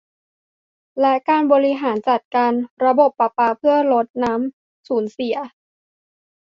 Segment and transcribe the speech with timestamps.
[0.99, 2.51] และการบริหารจัดการ
[2.85, 5.35] ระบบประปาเพื่อลดน้ำสูญเสีย